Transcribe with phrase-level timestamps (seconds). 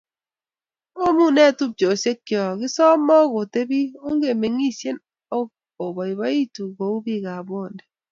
[1.05, 4.97] omu noee tupchosiekcho kesomook otebii, omeng'isien
[5.35, 5.47] ak
[5.85, 7.83] oboiboitu kou biikab Bonde